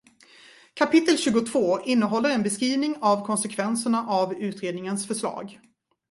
[0.75, 5.59] Kapitel tjugotvå innehåller en beskrivning av konsekvenserna av utredningens förslag.